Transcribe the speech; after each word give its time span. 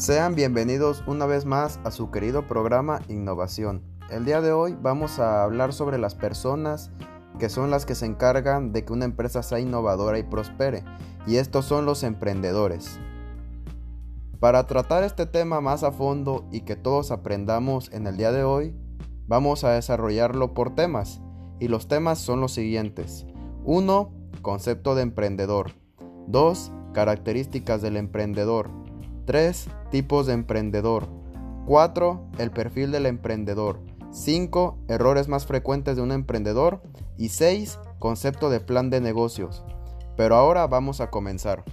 Sean 0.00 0.34
bienvenidos 0.34 1.04
una 1.06 1.26
vez 1.26 1.44
más 1.44 1.78
a 1.84 1.90
su 1.90 2.10
querido 2.10 2.46
programa 2.46 3.02
Innovación. 3.08 3.82
El 4.08 4.24
día 4.24 4.40
de 4.40 4.50
hoy 4.50 4.74
vamos 4.80 5.18
a 5.18 5.44
hablar 5.44 5.74
sobre 5.74 5.98
las 5.98 6.14
personas 6.14 6.90
que 7.38 7.50
son 7.50 7.70
las 7.70 7.84
que 7.84 7.94
se 7.94 8.06
encargan 8.06 8.72
de 8.72 8.86
que 8.86 8.94
una 8.94 9.04
empresa 9.04 9.42
sea 9.42 9.60
innovadora 9.60 10.18
y 10.18 10.22
prospere, 10.22 10.84
y 11.26 11.36
estos 11.36 11.66
son 11.66 11.84
los 11.84 12.02
emprendedores. 12.02 12.98
Para 14.38 14.66
tratar 14.66 15.04
este 15.04 15.26
tema 15.26 15.60
más 15.60 15.82
a 15.82 15.92
fondo 15.92 16.48
y 16.50 16.62
que 16.62 16.76
todos 16.76 17.10
aprendamos 17.10 17.92
en 17.92 18.06
el 18.06 18.16
día 18.16 18.32
de 18.32 18.42
hoy, 18.42 18.74
vamos 19.26 19.64
a 19.64 19.72
desarrollarlo 19.72 20.54
por 20.54 20.74
temas, 20.74 21.20
y 21.58 21.68
los 21.68 21.88
temas 21.88 22.18
son 22.18 22.40
los 22.40 22.52
siguientes. 22.52 23.26
1. 23.64 24.14
Concepto 24.40 24.94
de 24.94 25.02
emprendedor. 25.02 25.72
2. 26.26 26.72
Características 26.94 27.82
del 27.82 27.98
emprendedor. 27.98 28.80
3. 29.26 29.68
Tipos 29.90 30.26
de 30.26 30.34
emprendedor. 30.34 31.08
4. 31.66 32.30
El 32.38 32.50
perfil 32.50 32.90
del 32.90 33.06
emprendedor. 33.06 33.80
5. 34.10 34.78
Errores 34.88 35.28
más 35.28 35.46
frecuentes 35.46 35.96
de 35.96 36.02
un 36.02 36.12
emprendedor. 36.12 36.82
Y 37.16 37.28
6. 37.28 37.78
Concepto 37.98 38.50
de 38.50 38.60
plan 38.60 38.90
de 38.90 39.00
negocios. 39.00 39.64
Pero 40.16 40.36
ahora 40.36 40.66
vamos 40.66 41.00
a 41.00 41.10
comenzar. 41.10 41.64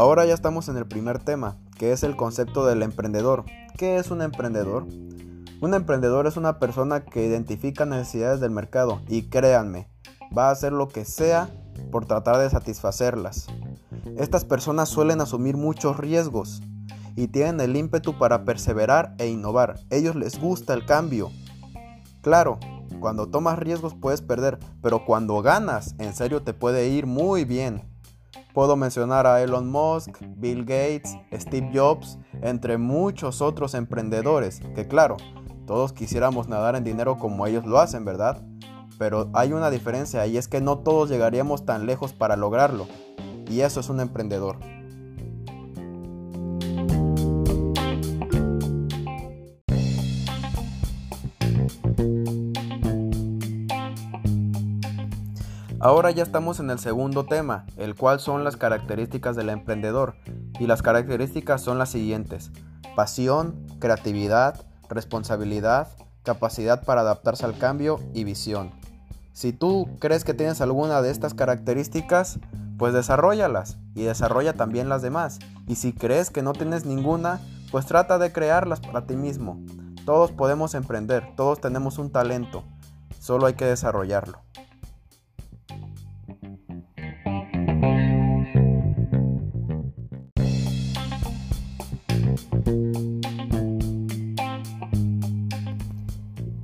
Ahora 0.00 0.24
ya 0.24 0.32
estamos 0.32 0.70
en 0.70 0.78
el 0.78 0.86
primer 0.86 1.18
tema, 1.18 1.58
que 1.76 1.92
es 1.92 2.04
el 2.04 2.16
concepto 2.16 2.64
del 2.64 2.82
emprendedor. 2.82 3.44
¿Qué 3.76 3.98
es 3.98 4.10
un 4.10 4.22
emprendedor? 4.22 4.86
Un 5.60 5.74
emprendedor 5.74 6.26
es 6.26 6.38
una 6.38 6.58
persona 6.58 7.04
que 7.04 7.26
identifica 7.26 7.84
necesidades 7.84 8.40
del 8.40 8.50
mercado 8.50 9.02
y 9.08 9.24
créanme, 9.24 9.90
va 10.36 10.48
a 10.48 10.52
hacer 10.52 10.72
lo 10.72 10.88
que 10.88 11.04
sea 11.04 11.50
por 11.92 12.06
tratar 12.06 12.38
de 12.38 12.48
satisfacerlas. 12.48 13.48
Estas 14.16 14.46
personas 14.46 14.88
suelen 14.88 15.20
asumir 15.20 15.58
muchos 15.58 15.98
riesgos 15.98 16.62
y 17.14 17.28
tienen 17.28 17.60
el 17.60 17.76
ímpetu 17.76 18.16
para 18.16 18.46
perseverar 18.46 19.14
e 19.18 19.26
innovar. 19.26 19.80
Ellos 19.90 20.16
les 20.16 20.40
gusta 20.40 20.72
el 20.72 20.86
cambio. 20.86 21.30
Claro, 22.22 22.58
cuando 23.00 23.26
tomas 23.26 23.58
riesgos 23.58 23.92
puedes 23.92 24.22
perder, 24.22 24.60
pero 24.80 25.04
cuando 25.04 25.42
ganas, 25.42 25.94
en 25.98 26.14
serio 26.14 26.40
te 26.40 26.54
puede 26.54 26.88
ir 26.88 27.04
muy 27.04 27.44
bien. 27.44 27.89
Puedo 28.54 28.76
mencionar 28.76 29.26
a 29.26 29.42
Elon 29.42 29.70
Musk, 29.70 30.18
Bill 30.36 30.64
Gates, 30.64 31.16
Steve 31.32 31.70
Jobs, 31.72 32.18
entre 32.42 32.78
muchos 32.78 33.42
otros 33.42 33.74
emprendedores, 33.74 34.60
que 34.74 34.88
claro, 34.88 35.16
todos 35.66 35.92
quisiéramos 35.92 36.48
nadar 36.48 36.74
en 36.74 36.84
dinero 36.84 37.16
como 37.18 37.46
ellos 37.46 37.64
lo 37.64 37.78
hacen, 37.78 38.04
¿verdad? 38.04 38.42
Pero 38.98 39.30
hay 39.34 39.52
una 39.52 39.70
diferencia 39.70 40.26
y 40.26 40.36
es 40.36 40.48
que 40.48 40.60
no 40.60 40.78
todos 40.78 41.08
llegaríamos 41.08 41.64
tan 41.64 41.86
lejos 41.86 42.12
para 42.12 42.36
lograrlo. 42.36 42.86
Y 43.48 43.60
eso 43.60 43.80
es 43.80 43.88
un 43.88 44.00
emprendedor. 44.00 44.58
Ahora 55.82 56.10
ya 56.10 56.22
estamos 56.22 56.60
en 56.60 56.68
el 56.68 56.78
segundo 56.78 57.24
tema, 57.24 57.64
el 57.78 57.94
cual 57.94 58.20
son 58.20 58.44
las 58.44 58.58
características 58.58 59.34
del 59.34 59.48
emprendedor. 59.48 60.14
Y 60.58 60.66
las 60.66 60.82
características 60.82 61.62
son 61.62 61.78
las 61.78 61.88
siguientes. 61.88 62.50
Pasión, 62.94 63.66
creatividad, 63.78 64.62
responsabilidad, 64.90 65.88
capacidad 66.22 66.84
para 66.84 67.00
adaptarse 67.00 67.46
al 67.46 67.56
cambio 67.56 67.98
y 68.12 68.24
visión. 68.24 68.72
Si 69.32 69.54
tú 69.54 69.88
crees 70.00 70.22
que 70.22 70.34
tienes 70.34 70.60
alguna 70.60 71.00
de 71.00 71.10
estas 71.10 71.32
características, 71.32 72.40
pues 72.76 72.92
desarrollalas 72.92 73.78
y 73.94 74.02
desarrolla 74.02 74.52
también 74.52 74.90
las 74.90 75.00
demás. 75.00 75.38
Y 75.66 75.76
si 75.76 75.94
crees 75.94 76.28
que 76.28 76.42
no 76.42 76.52
tienes 76.52 76.84
ninguna, 76.84 77.40
pues 77.70 77.86
trata 77.86 78.18
de 78.18 78.32
crearlas 78.32 78.80
para 78.80 79.06
ti 79.06 79.16
mismo. 79.16 79.58
Todos 80.04 80.30
podemos 80.30 80.74
emprender, 80.74 81.24
todos 81.36 81.58
tenemos 81.58 81.96
un 81.96 82.10
talento, 82.10 82.64
solo 83.18 83.46
hay 83.46 83.54
que 83.54 83.64
desarrollarlo. 83.64 84.42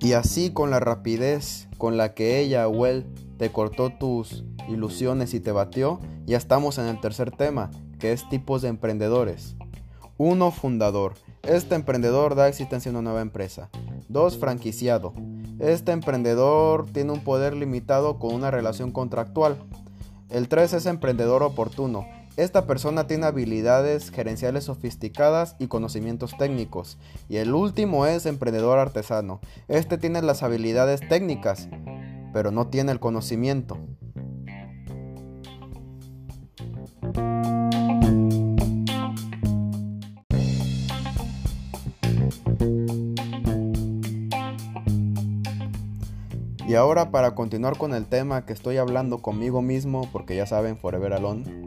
Y 0.00 0.12
así 0.12 0.50
con 0.50 0.70
la 0.70 0.80
rapidez 0.80 1.68
con 1.78 1.96
la 1.96 2.14
que 2.14 2.40
ella 2.40 2.68
o 2.68 2.86
él 2.86 3.06
te 3.38 3.50
cortó 3.50 3.90
tus 3.90 4.44
ilusiones 4.68 5.34
y 5.34 5.40
te 5.40 5.52
batió, 5.52 6.00
ya 6.26 6.36
estamos 6.36 6.78
en 6.78 6.86
el 6.86 7.00
tercer 7.00 7.30
tema, 7.30 7.70
que 7.98 8.12
es 8.12 8.28
tipos 8.28 8.62
de 8.62 8.68
emprendedores. 8.68 9.56
1. 10.18 10.50
Fundador. 10.50 11.14
Este 11.42 11.74
emprendedor 11.74 12.34
da 12.34 12.48
existencia 12.48 12.90
a 12.90 12.92
una 12.92 13.02
nueva 13.02 13.20
empresa. 13.20 13.68
2. 14.08 14.38
Franquiciado. 14.38 15.12
Este 15.58 15.92
emprendedor 15.92 16.86
tiene 16.90 17.12
un 17.12 17.20
poder 17.20 17.54
limitado 17.54 18.18
con 18.18 18.34
una 18.34 18.50
relación 18.50 18.92
contractual. 18.92 19.58
El 20.30 20.48
3 20.48 20.72
es 20.72 20.86
emprendedor 20.86 21.42
oportuno. 21.42 22.06
Esta 22.36 22.66
persona 22.66 23.06
tiene 23.06 23.24
habilidades 23.24 24.10
gerenciales 24.10 24.64
sofisticadas 24.64 25.56
y 25.58 25.69
conocimientos 25.69 26.36
técnicos. 26.36 26.98
Y 27.30 27.38
el 27.38 27.54
último 27.54 28.04
es 28.04 28.26
emprendedor 28.26 28.78
artesano. 28.78 29.41
Este 29.69 29.97
tiene 29.97 30.20
las 30.20 30.42
habilidades 30.42 31.00
técnicas, 31.08 31.70
pero 32.34 32.50
no 32.50 32.66
tiene 32.66 32.92
el 32.92 33.00
conocimiento. 33.00 33.78
Y 46.69 46.75
ahora 46.75 47.10
para 47.10 47.34
continuar 47.34 47.78
con 47.78 47.94
el 47.94 48.04
tema 48.04 48.44
que 48.44 48.52
estoy 48.52 48.76
hablando 48.76 49.22
conmigo 49.22 49.62
mismo, 49.62 50.06
porque 50.12 50.36
ya 50.36 50.44
saben, 50.44 50.76
Forever 50.76 51.14
Alone, 51.14 51.66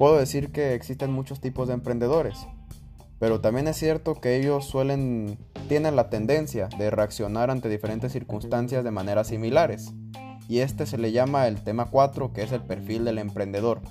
Puedo 0.00 0.16
decir 0.16 0.50
que 0.50 0.72
existen 0.72 1.12
muchos 1.12 1.42
tipos 1.42 1.68
de 1.68 1.74
emprendedores, 1.74 2.46
pero 3.18 3.42
también 3.42 3.68
es 3.68 3.76
cierto 3.76 4.14
que 4.14 4.38
ellos 4.38 4.64
suelen, 4.64 5.36
tienen 5.68 5.94
la 5.94 6.08
tendencia 6.08 6.70
de 6.78 6.90
reaccionar 6.90 7.50
ante 7.50 7.68
diferentes 7.68 8.10
circunstancias 8.10 8.82
de 8.82 8.90
maneras 8.90 9.26
similares. 9.26 9.92
Y 10.48 10.60
este 10.60 10.86
se 10.86 10.96
le 10.96 11.12
llama 11.12 11.48
el 11.48 11.62
tema 11.62 11.90
4, 11.90 12.32
que 12.32 12.42
es 12.42 12.50
el 12.52 12.62
perfil 12.62 13.04
del 13.04 13.18
emprendedor. 13.18 13.82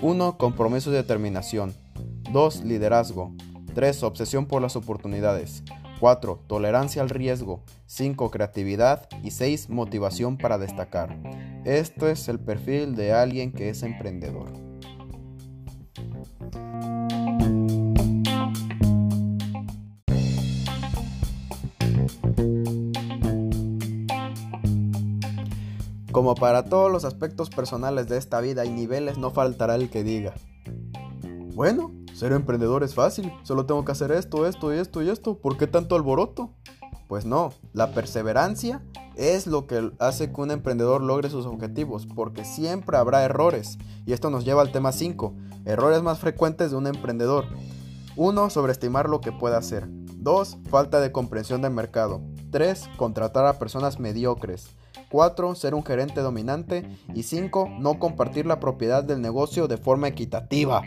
1. 0.00 0.38
Compromiso 0.38 0.92
y 0.92 0.94
determinación. 0.94 1.74
2. 2.30 2.62
Liderazgo. 2.62 3.34
3. 3.74 4.04
Obsesión 4.04 4.46
por 4.46 4.62
las 4.62 4.76
oportunidades. 4.76 5.64
4. 5.98 6.44
Tolerancia 6.46 7.02
al 7.02 7.10
riesgo. 7.10 7.64
5. 7.86 8.30
Creatividad. 8.30 9.08
Y 9.24 9.32
6. 9.32 9.70
Motivación 9.70 10.38
para 10.38 10.56
destacar. 10.56 11.18
Esto 11.64 12.08
es 12.08 12.28
el 12.28 12.38
perfil 12.38 12.94
de 12.94 13.12
alguien 13.12 13.50
que 13.50 13.70
es 13.70 13.82
emprendedor. 13.82 14.65
Como 26.16 26.34
para 26.34 26.64
todos 26.64 26.90
los 26.90 27.04
aspectos 27.04 27.50
personales 27.50 28.08
de 28.08 28.16
esta 28.16 28.40
vida 28.40 28.64
y 28.64 28.70
niveles, 28.70 29.18
no 29.18 29.32
faltará 29.32 29.74
el 29.74 29.90
que 29.90 30.02
diga. 30.02 30.32
Bueno, 31.54 31.92
ser 32.14 32.32
emprendedor 32.32 32.82
es 32.82 32.94
fácil, 32.94 33.30
solo 33.42 33.66
tengo 33.66 33.84
que 33.84 33.92
hacer 33.92 34.10
esto, 34.12 34.46
esto 34.46 34.72
y 34.72 34.78
esto 34.78 35.02
y 35.02 35.10
esto, 35.10 35.36
¿por 35.36 35.58
qué 35.58 35.66
tanto 35.66 35.94
alboroto? 35.94 36.54
Pues 37.06 37.26
no, 37.26 37.52
la 37.74 37.90
perseverancia 37.92 38.82
es 39.14 39.46
lo 39.46 39.66
que 39.66 39.92
hace 39.98 40.32
que 40.32 40.40
un 40.40 40.52
emprendedor 40.52 41.02
logre 41.02 41.28
sus 41.28 41.44
objetivos, 41.44 42.06
porque 42.06 42.46
siempre 42.46 42.96
habrá 42.96 43.22
errores. 43.22 43.76
Y 44.06 44.14
esto 44.14 44.30
nos 44.30 44.46
lleva 44.46 44.62
al 44.62 44.72
tema 44.72 44.92
5, 44.92 45.34
errores 45.66 46.00
más 46.02 46.18
frecuentes 46.18 46.70
de 46.70 46.78
un 46.78 46.86
emprendedor. 46.86 47.44
1. 48.16 48.48
Sobreestimar 48.48 49.10
lo 49.10 49.20
que 49.20 49.32
puede 49.32 49.56
hacer. 49.56 49.86
2. 49.86 50.60
Falta 50.70 50.98
de 50.98 51.12
comprensión 51.12 51.60
del 51.60 51.72
mercado. 51.72 52.22
3. 52.56 52.88
Contratar 52.96 53.44
a 53.44 53.58
personas 53.58 54.00
mediocres. 54.00 54.70
4. 55.10 55.54
Ser 55.56 55.74
un 55.74 55.84
gerente 55.84 56.22
dominante. 56.22 56.88
Y 57.12 57.24
5. 57.24 57.68
No 57.80 57.98
compartir 57.98 58.46
la 58.46 58.60
propiedad 58.60 59.04
del 59.04 59.20
negocio 59.20 59.68
de 59.68 59.76
forma 59.76 60.08
equitativa. 60.08 60.82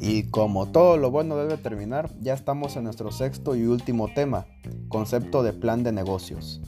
Y 0.00 0.24
como 0.30 0.72
todo 0.72 0.96
lo 0.96 1.12
bueno 1.12 1.36
debe 1.36 1.56
terminar, 1.56 2.10
ya 2.20 2.34
estamos 2.34 2.74
en 2.74 2.82
nuestro 2.82 3.12
sexto 3.12 3.54
y 3.54 3.66
último 3.66 4.12
tema, 4.12 4.46
concepto 4.88 5.44
de 5.44 5.52
plan 5.52 5.84
de 5.84 5.92
negocios. 5.92 6.60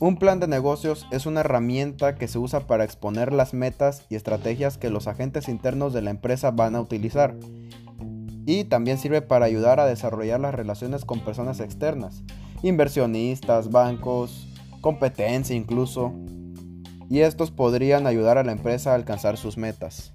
Un 0.00 0.16
plan 0.16 0.38
de 0.38 0.46
negocios 0.46 1.08
es 1.10 1.26
una 1.26 1.40
herramienta 1.40 2.14
que 2.14 2.28
se 2.28 2.38
usa 2.38 2.68
para 2.68 2.84
exponer 2.84 3.32
las 3.32 3.52
metas 3.52 4.06
y 4.08 4.14
estrategias 4.14 4.78
que 4.78 4.90
los 4.90 5.08
agentes 5.08 5.48
internos 5.48 5.92
de 5.92 6.02
la 6.02 6.10
empresa 6.10 6.52
van 6.52 6.76
a 6.76 6.80
utilizar. 6.80 7.34
Y 8.46 8.62
también 8.62 8.98
sirve 8.98 9.22
para 9.22 9.46
ayudar 9.46 9.80
a 9.80 9.86
desarrollar 9.86 10.38
las 10.38 10.54
relaciones 10.54 11.04
con 11.04 11.18
personas 11.18 11.58
externas, 11.58 12.22
inversionistas, 12.62 13.72
bancos, 13.72 14.46
competencia 14.82 15.56
incluso. 15.56 16.12
Y 17.10 17.20
estos 17.20 17.50
podrían 17.50 18.06
ayudar 18.06 18.38
a 18.38 18.44
la 18.44 18.52
empresa 18.52 18.92
a 18.92 18.94
alcanzar 18.94 19.36
sus 19.36 19.56
metas. 19.56 20.12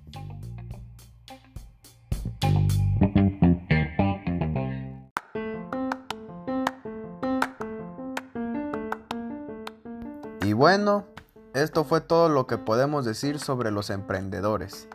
Y 10.44 10.51
bueno, 10.51 11.06
esto 11.54 11.86
fue 11.86 12.01
todo 12.01 12.28
lo 12.28 12.48
que 12.48 12.57
podemos 12.57 13.06
decir 13.06 13.40
sobre 13.40 13.72
los 13.72 13.90
emprendedores. 13.90 14.90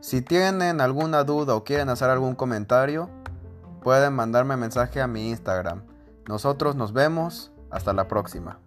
Si 0.00 0.22
tienen 0.22 0.80
alguna 0.80 1.24
duda 1.24 1.56
o 1.56 1.64
quieren 1.64 1.88
hacer 1.88 2.08
algún 2.08 2.36
comentario, 2.36 3.10
pueden 3.82 4.12
mandarme 4.12 4.56
mensaje 4.56 5.00
a 5.00 5.08
mi 5.08 5.30
Instagram. 5.30 5.82
Nosotros 6.28 6.76
nos 6.76 6.92
vemos. 6.92 7.50
Hasta 7.70 7.94
la 7.94 8.06
próxima. 8.06 8.58